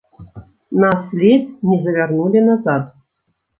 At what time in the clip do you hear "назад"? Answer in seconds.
2.49-2.83